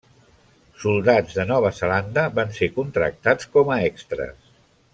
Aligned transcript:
Soldats 0.83 1.35
de 1.39 1.45
Nova 1.49 1.71
Zelanda 1.81 2.23
van 2.39 2.55
ser 2.57 2.71
contractats 2.79 3.53
com 3.57 3.71
a 3.77 3.79
extres. 3.91 4.45